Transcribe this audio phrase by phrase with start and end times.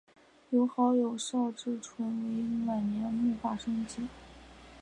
[0.49, 4.07] 由好友邵志纯为其晚年摹划生计。